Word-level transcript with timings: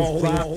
roll. 0.00 0.20
roll, 0.20 0.56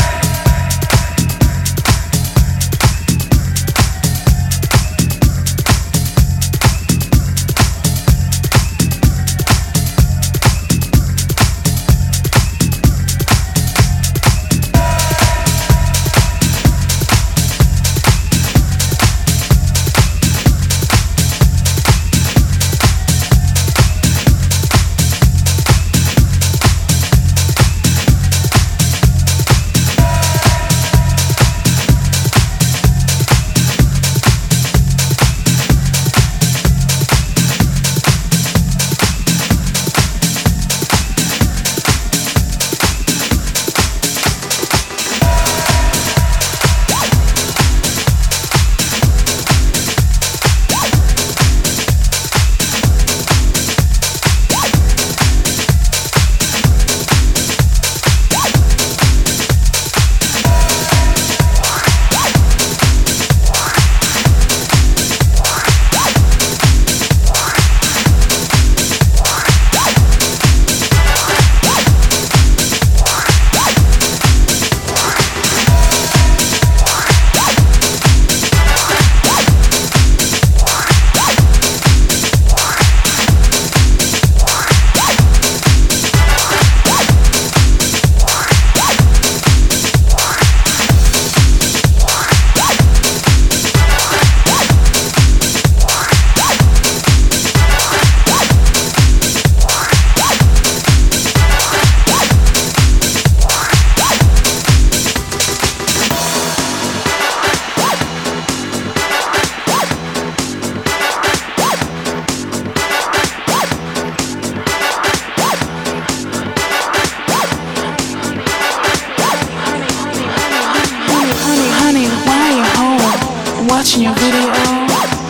Watching 123.71 124.03
your 124.03 124.13
video, 124.19 124.51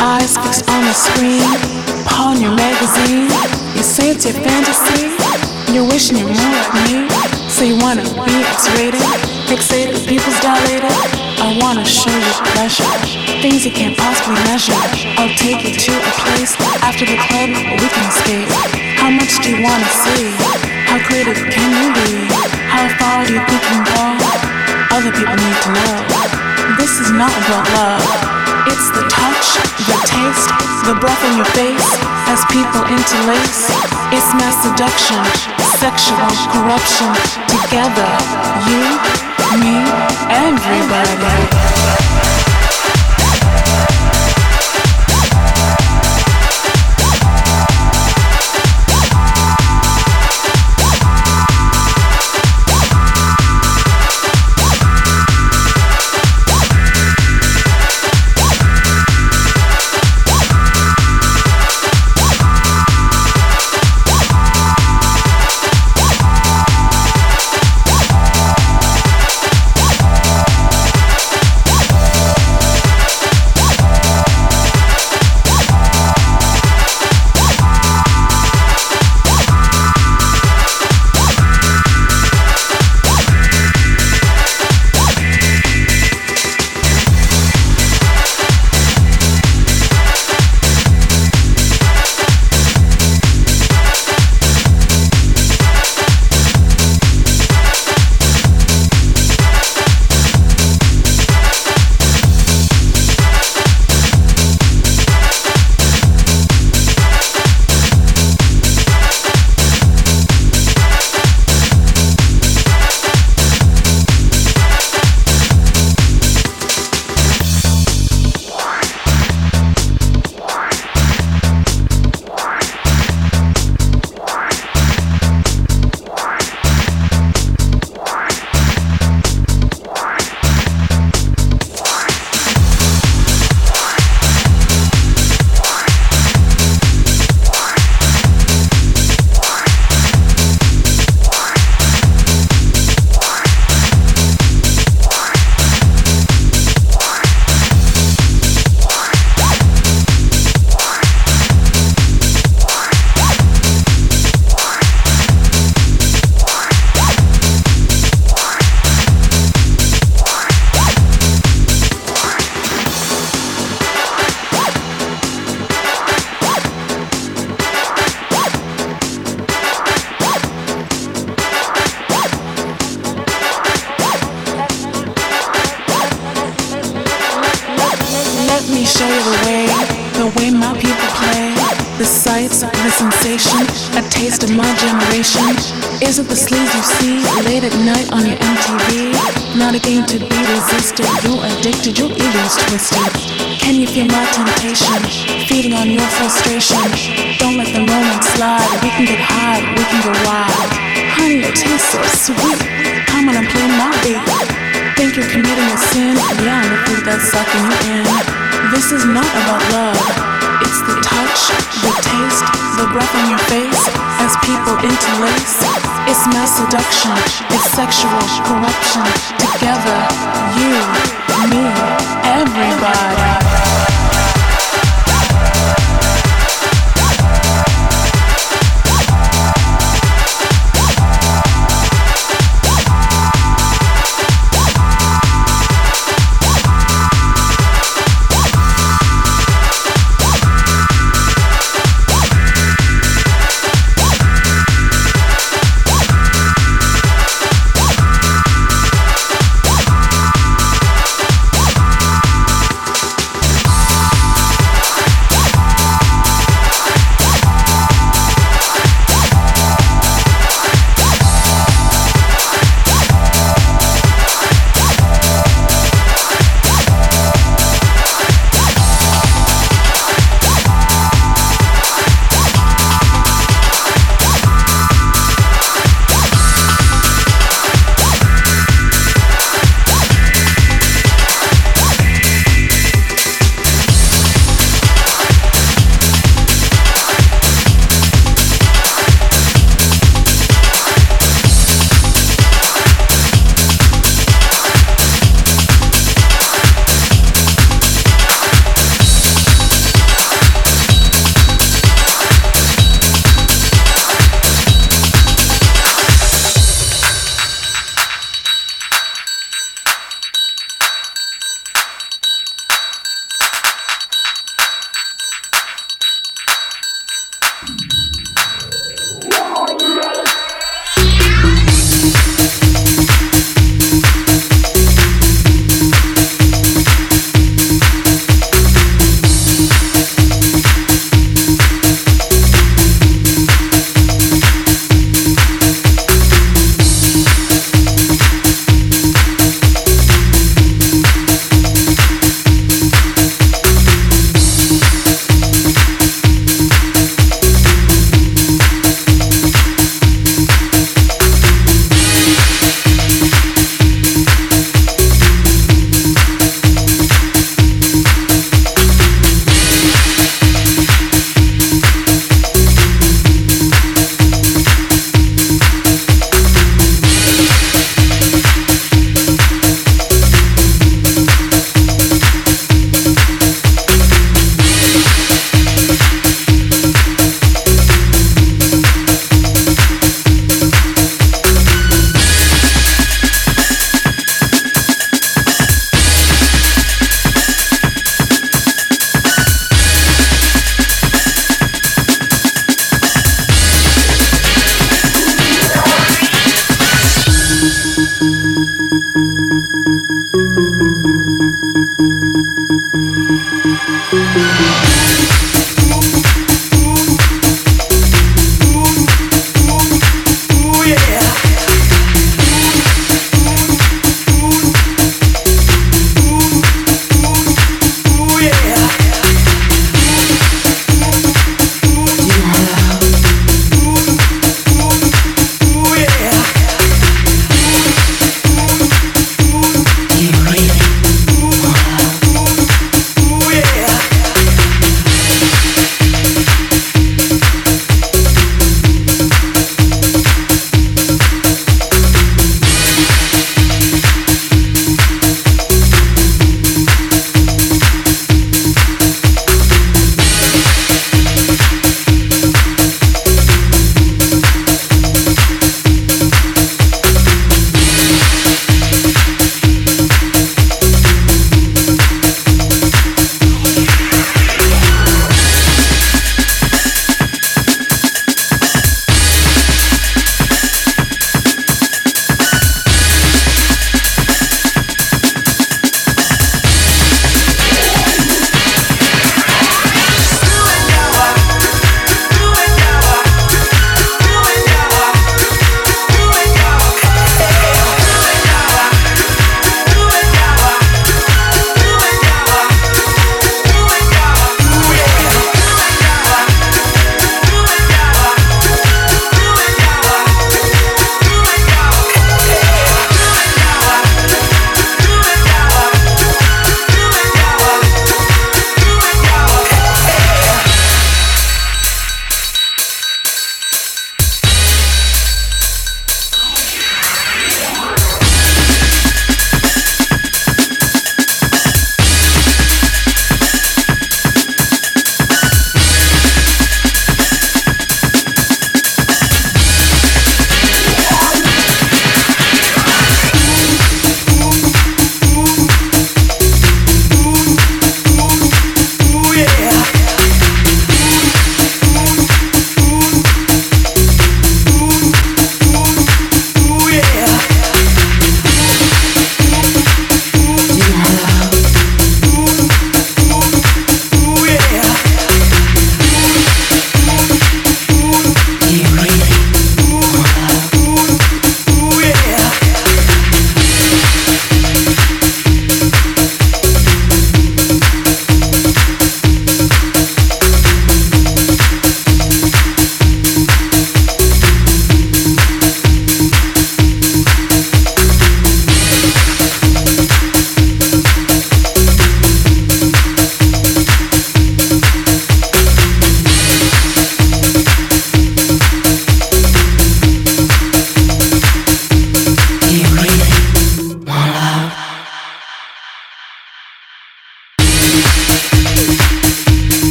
eyes 0.00 0.40
fixed 0.40 0.64
on 0.72 0.80
the 0.88 0.96
screen, 0.96 1.44
pawn 2.08 2.40
your 2.40 2.56
magazine. 2.56 3.28
You 3.76 3.84
say 3.84 4.08
it's 4.08 4.24
your 4.24 4.32
fantasy, 4.40 5.12
you're 5.68 5.84
wishing 5.84 6.16
you're 6.16 6.32
more 6.32 6.52
like 6.56 6.72
me. 6.80 7.12
So 7.52 7.60
you 7.68 7.76
wanna 7.76 8.00
be 8.24 8.32
X-rated, 8.56 9.04
fixated, 9.52 10.00
pupils 10.08 10.40
dilated. 10.40 10.88
I 11.44 11.60
wanna 11.60 11.84
show 11.84 12.08
you 12.08 12.32
pleasure, 12.56 12.88
things 13.44 13.66
you 13.68 13.72
can't 13.72 13.96
possibly 14.00 14.40
measure. 14.48 14.80
I'll 15.20 15.36
take 15.36 15.60
you 15.68 15.76
to 15.76 15.92
a 15.92 16.12
place 16.24 16.56
after 16.80 17.04
the 17.04 17.20
club 17.28 17.52
we 17.52 17.88
can 17.92 18.04
escape. 18.08 18.48
How 18.96 19.10
much 19.12 19.44
do 19.44 19.52
you 19.52 19.60
wanna 19.60 19.90
see? 20.04 20.24
How 20.88 20.96
creative 21.04 21.36
can 21.52 21.68
you 21.80 21.88
be? 22.00 22.32
How 22.72 22.88
far 22.96 23.26
do 23.26 23.34
you 23.34 23.44
think 23.44 23.60
you 23.60 23.76
can 23.76 23.82
go? 23.92 24.00
Other 24.96 25.12
people 25.12 25.36
need 25.36 25.58
to 25.64 25.70
know. 25.76 26.41
This 26.78 27.00
is 27.00 27.10
not 27.12 27.30
about 27.44 27.64
love. 27.74 28.02
It's 28.66 28.88
the 28.90 29.04
touch, 29.08 29.46
the 29.86 29.98
taste, 30.06 30.48
the 30.86 30.94
breath 31.00 31.22
on 31.28 31.36
your 31.36 31.50
face 31.52 31.90
as 32.28 32.44
people 32.48 32.82
interlace. 32.88 33.68
It's 34.12 34.30
mass 34.34 34.56
seduction, 34.62 35.20
sexual 35.78 36.30
corruption. 36.52 37.10
Together, 37.48 38.08
you, 38.68 38.84
me, 39.60 39.84
everybody. 40.30 42.01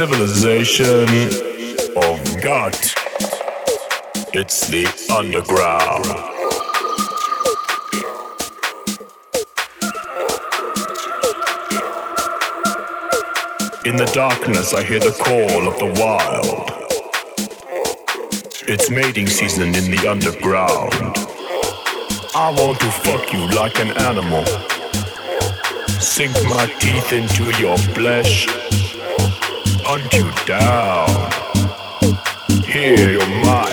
Civilization 0.00 1.08
of 1.96 2.42
God. 2.42 2.74
It's 4.32 4.66
the 4.68 4.86
underground. 5.14 6.06
In 13.84 13.96
the 13.96 14.10
darkness, 14.14 14.72
I 14.72 14.82
hear 14.84 15.00
the 15.00 15.12
call 15.12 15.68
of 15.68 15.78
the 15.78 15.92
wild. 16.00 16.70
It's 18.68 18.90
mating 18.90 19.26
season 19.26 19.74
in 19.74 19.90
the 19.90 20.08
underground. 20.08 21.29
I 22.34 22.50
want 22.50 22.78
to 22.80 22.90
fuck 22.90 23.32
you 23.32 23.46
like 23.48 23.80
an 23.80 23.90
animal. 23.98 24.44
Sink 26.00 26.34
my 26.48 26.66
teeth 26.78 27.12
into 27.12 27.44
your 27.60 27.76
flesh 27.76 28.46
hunt 29.92 30.12
you 30.14 30.30
down. 30.46 31.10
Here 32.64 33.10
you're 33.10 33.26
my 33.44 33.69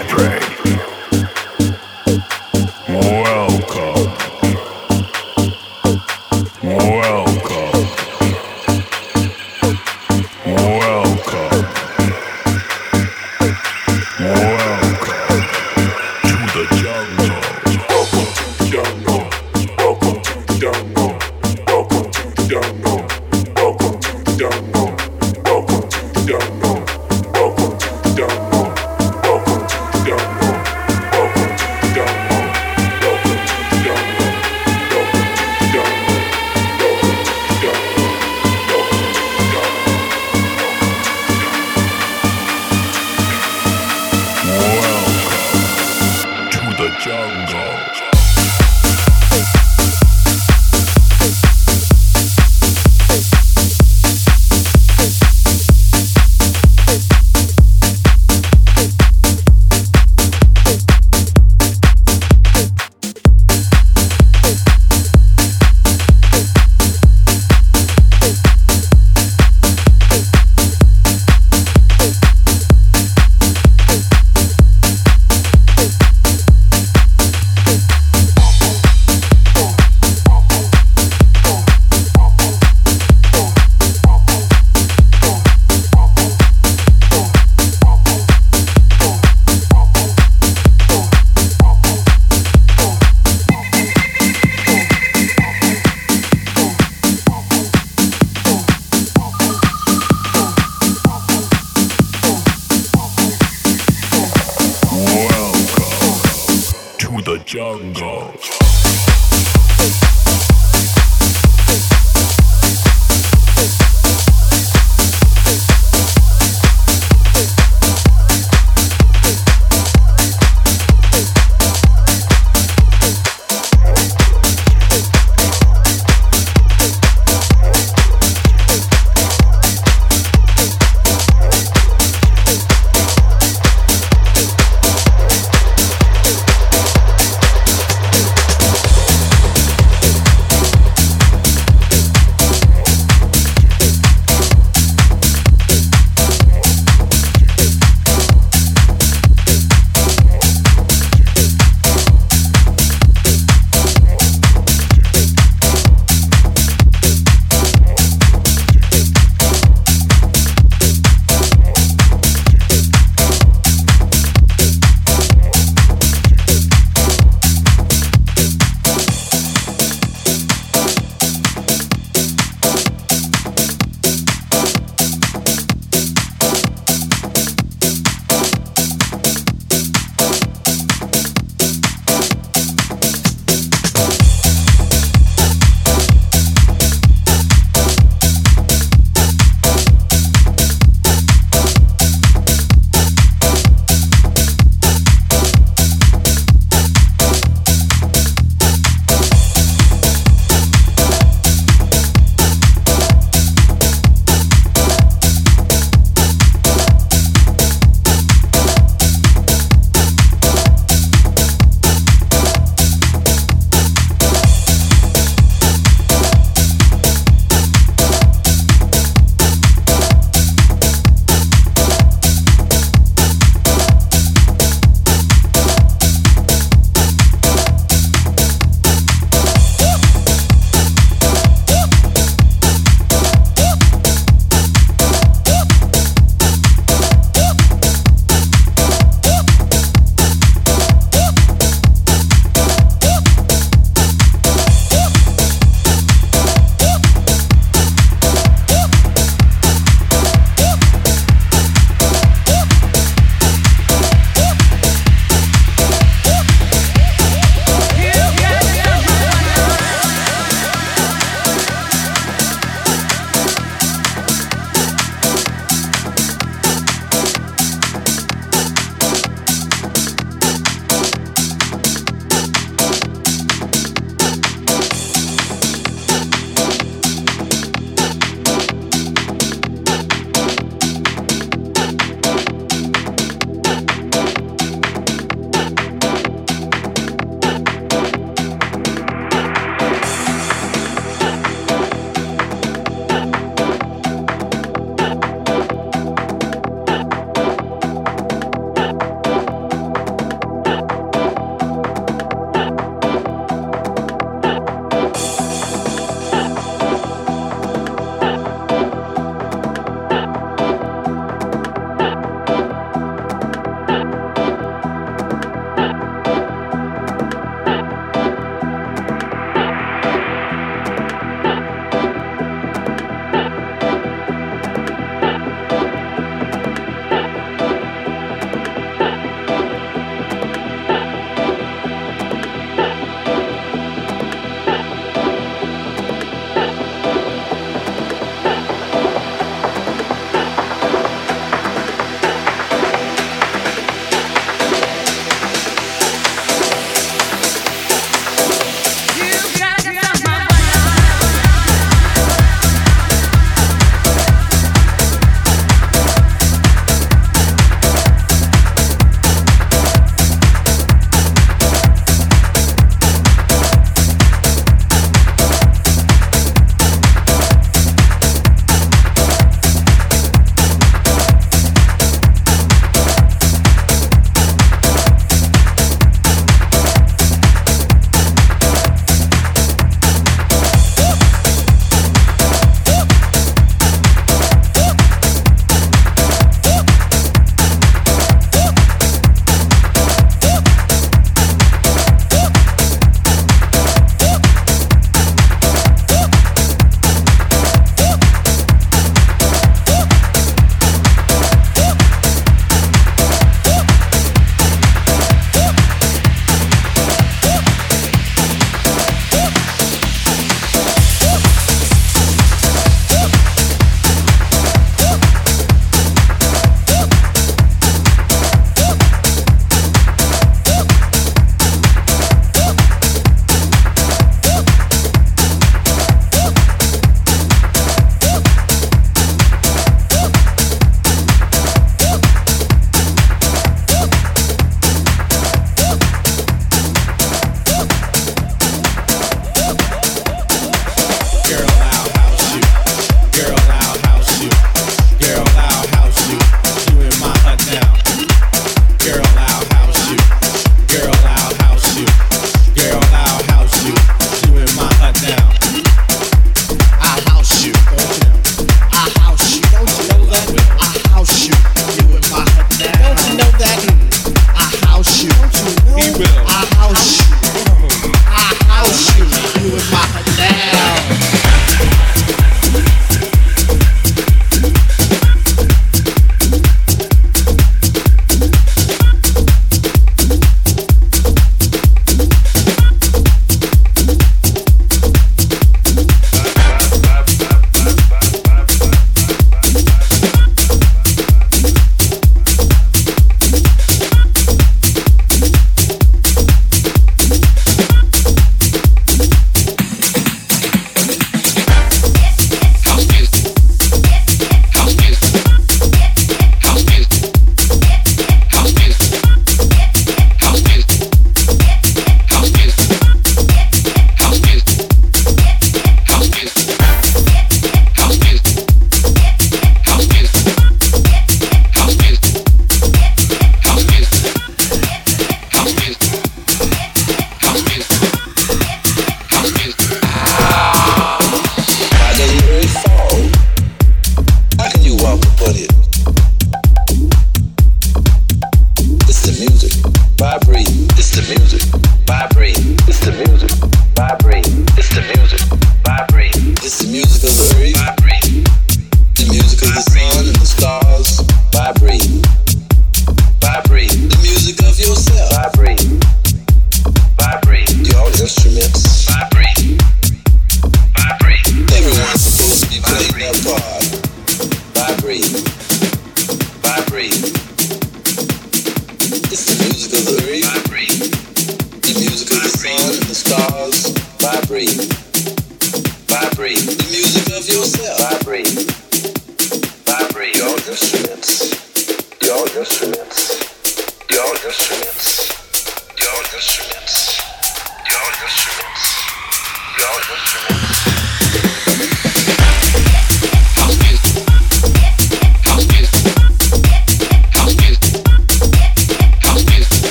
This 563.57 565.31
music 565.33 565.56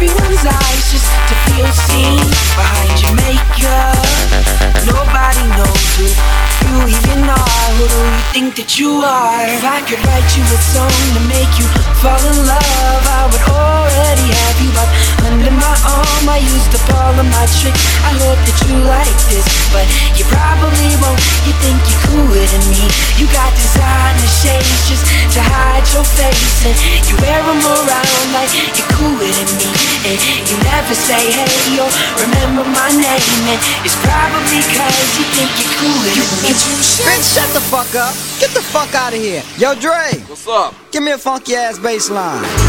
Everyone's 0.00 0.46
eyes 0.46 0.90
just 0.90 1.12
to 1.28 1.34
feel 1.52 1.66
seen 1.72 2.24
behind 2.56 3.02
your 3.02 3.14
makeup. 3.14 4.00
Nobody 4.86 5.09
knows 5.56 5.84
who 5.96 6.06
you 6.70 6.80
even 6.86 7.26
are. 7.26 7.68
Who 7.78 7.84
do 7.86 8.00
you 8.02 8.22
think 8.34 8.48
that 8.58 8.78
you 8.78 9.02
are? 9.02 9.42
If 9.46 9.64
I 9.64 9.82
could 9.86 10.02
write 10.06 10.28
you 10.34 10.42
a 10.42 10.58
song 10.58 10.90
to 10.90 11.22
make 11.30 11.50
you 11.58 11.66
fall 12.02 12.18
in 12.18 12.38
love, 12.46 13.04
I 13.06 13.22
would 13.30 13.44
already 13.50 14.26
have 14.30 14.58
you 14.62 14.70
up 14.78 14.90
under 15.26 15.52
my 15.54 15.76
arm. 15.86 16.24
I 16.30 16.42
used 16.42 16.72
up 16.74 16.86
all 16.98 17.14
of 17.14 17.26
my 17.26 17.46
tricks. 17.58 17.80
I 18.06 18.12
hope 18.22 18.38
that 18.38 18.58
you 18.66 18.74
like 18.86 19.18
this, 19.30 19.46
but 19.74 19.86
you 20.18 20.24
probably 20.30 20.90
won't. 21.02 21.20
You 21.46 21.54
think 21.62 21.78
you're 21.90 22.04
cooler 22.10 22.44
than 22.50 22.64
me. 22.70 22.84
You 23.18 23.26
got 23.30 23.50
designer 23.54 24.30
shades 24.30 24.80
just 24.90 25.04
to 25.36 25.40
hide 25.42 25.86
your 25.94 26.06
face, 26.06 26.66
and 26.66 26.76
you 27.06 27.14
wear 27.22 27.40
them 27.42 27.62
around 27.62 28.26
like 28.34 28.50
you're 28.74 28.90
cooler 28.98 29.30
than 29.30 29.50
me. 29.58 29.70
And 30.06 30.18
you 30.48 30.56
never 30.64 30.94
say 30.94 31.22
hey 31.30 31.78
or 31.78 31.90
remember 32.18 32.64
my 32.66 32.90
name, 32.94 33.42
and 33.46 33.60
it's 33.84 33.96
probably 34.00 34.62
cause 34.74 35.19
you 35.20 35.26
think 35.36 35.50
you're 35.60 35.72
cooler 35.76 36.12
than 36.16 36.42
me. 36.42 36.50
Bitch, 37.04 37.34
shut 37.34 37.48
the 37.52 37.60
fuck 37.60 37.94
up. 37.94 38.14
Get 38.40 38.50
the 38.54 38.62
fuck 38.62 38.94
out 38.94 39.12
of 39.12 39.20
here. 39.20 39.42
Yo, 39.58 39.74
Dre. 39.74 40.18
What's 40.26 40.48
up? 40.48 40.74
Give 40.90 41.02
me 41.02 41.12
a 41.12 41.18
funky 41.18 41.54
ass 41.54 41.78
bass 41.78 42.08
line. 42.08 42.59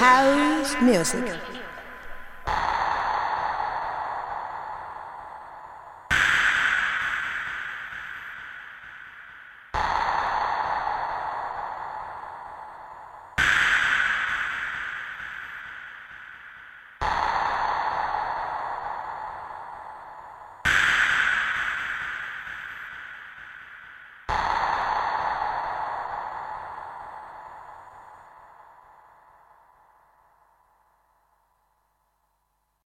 House 0.00 0.74
music. 0.80 1.49